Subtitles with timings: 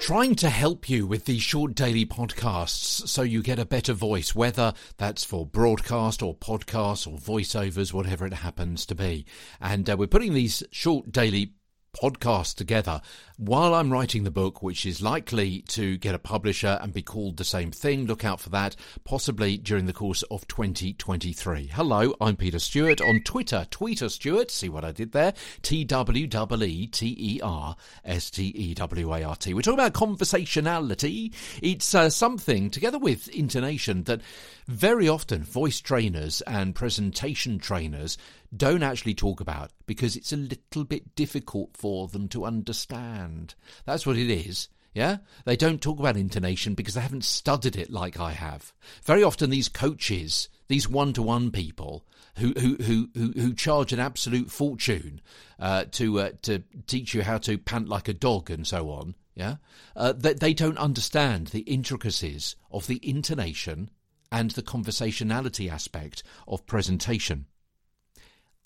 [0.00, 4.34] Trying to help you with these short daily podcasts so you get a better voice,
[4.34, 9.24] whether that's for broadcast or podcasts or voiceovers, whatever it happens to be.
[9.60, 11.52] And uh, we're putting these short daily
[11.92, 13.00] podcast together
[13.36, 17.38] while I'm writing the book, which is likely to get a publisher and be called
[17.38, 18.06] the same thing.
[18.06, 21.70] Look out for that, possibly during the course of 2023.
[21.72, 23.66] Hello, I'm Peter Stewart on Twitter.
[23.70, 25.32] Tweeter Stewart, see what I did there?
[25.62, 29.54] T W E E T E R S T E W A R T.
[29.54, 31.32] We're talking about conversationality.
[31.62, 34.20] It's uh, something, together with intonation, that
[34.68, 38.18] very often voice trainers and presentation trainers
[38.56, 43.54] don't actually talk about because it's a little bit difficult for them to understand.
[43.84, 44.68] That's what it is.
[44.92, 45.18] Yeah?
[45.44, 48.72] They don't talk about intonation because they haven't studied it like I have.
[49.04, 52.04] Very often these coaches, these one-to-one people
[52.36, 55.20] who who who who, who charge an absolute fortune
[55.58, 59.14] uh, to uh, to teach you how to pant like a dog and so on,
[59.34, 59.56] yeah?
[59.94, 63.90] Uh, they, they don't understand the intricacies of the intonation
[64.32, 67.46] and the conversationality aspect of presentation.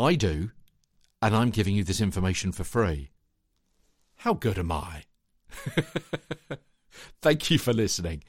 [0.00, 0.50] I do,
[1.20, 3.10] and I'm giving you this information for free.
[4.16, 5.04] How good am I?
[7.22, 8.22] Thank you for listening.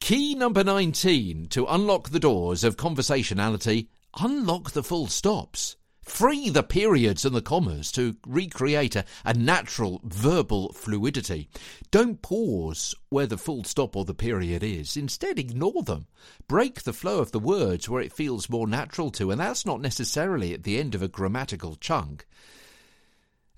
[0.00, 5.76] Key number 19 to unlock the doors of conversationality unlock the full stops.
[6.02, 11.48] Free the periods and the commas to recreate a, a, natural verbal fluidity.
[11.92, 14.96] Don't pause where the full stop or the period is.
[14.96, 16.06] Instead, ignore them.
[16.48, 19.80] Break the flow of the words where it feels more natural to, and that's not
[19.80, 22.26] necessarily at the end of a grammatical chunk.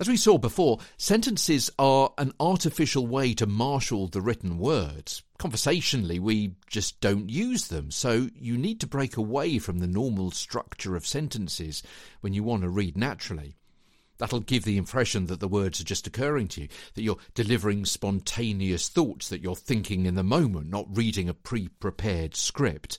[0.01, 5.23] As we saw before, sentences are an artificial way to marshal the written words.
[5.39, 10.33] Conversationally, we just don't use them, so you need to break away from the normal
[10.33, 11.81] structure of sentences
[12.23, 13.55] when you want to read naturally.
[14.19, 17.85] That'll give the impression that the words are just occurring to you, that you're delivering
[17.85, 22.99] spontaneous thoughts, that you're thinking in the moment, not reading a pre prepared script.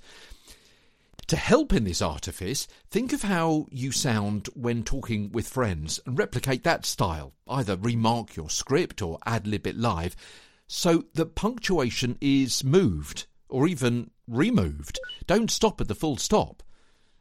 [1.30, 6.20] To help in this artifice, think of how you sound when talking with friends and
[6.20, 7.34] replicate that style.
[7.48, 10.16] Either remark your script or ad lib it live
[10.68, 15.00] so that punctuation is moved or even removed.
[15.26, 16.62] Don't stop at the full stop.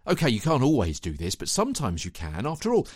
[0.06, 2.46] Okay, you can't always do this, but sometimes you can.
[2.46, 2.86] After all,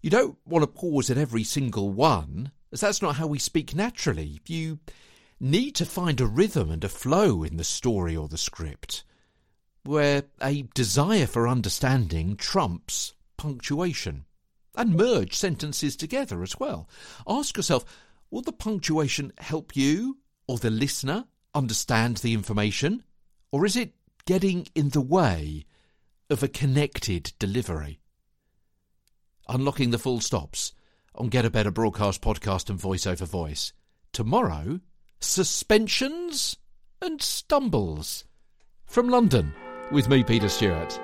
[0.00, 3.74] you don't want to pause at every single one, as that's not how we speak
[3.74, 4.40] naturally.
[4.46, 4.78] You
[5.40, 9.02] need to find a rhythm and a flow in the story or the script
[9.84, 14.24] where a desire for understanding trumps punctuation.
[14.74, 16.88] And merge sentences together as well.
[17.26, 17.84] Ask yourself
[18.30, 23.02] will the punctuation help you or the listener understand the information?
[23.50, 23.94] Or is it
[24.24, 25.66] getting in the way
[26.30, 28.00] of a connected delivery?
[29.48, 30.72] Unlocking the full stops
[31.14, 33.74] on Get a Better Broadcast podcast and voice over voice.
[34.12, 34.80] Tomorrow,
[35.20, 36.56] suspensions
[37.02, 38.24] and stumbles.
[38.86, 39.52] From London
[39.92, 40.98] with me, Peter Stewart.